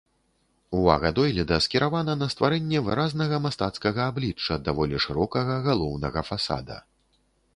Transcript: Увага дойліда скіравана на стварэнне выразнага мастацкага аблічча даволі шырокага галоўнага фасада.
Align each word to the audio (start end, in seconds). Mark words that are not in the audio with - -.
Увага 0.77 1.09
дойліда 1.17 1.59
скіравана 1.65 2.15
на 2.21 2.29
стварэнне 2.35 2.79
выразнага 2.87 3.35
мастацкага 3.45 4.01
аблічча 4.13 4.59
даволі 4.69 5.03
шырокага 5.07 5.55
галоўнага 5.67 6.19
фасада. 6.29 6.77